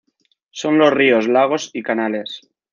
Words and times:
Son 0.49 0.79
los 0.79 0.91
ríos, 0.91 1.27
lagos 1.27 1.69
y 1.75 1.83
canales. 1.83 2.41